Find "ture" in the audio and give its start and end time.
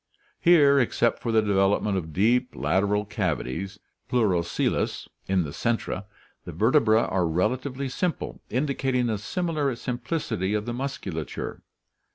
11.27-11.61